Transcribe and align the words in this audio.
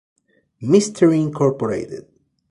Mystery 0.61 1.21
Incorporated". 1.21 2.07